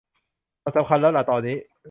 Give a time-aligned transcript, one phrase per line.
[0.63, 1.57] มันสำคัญแล้วล่ะตอนนี้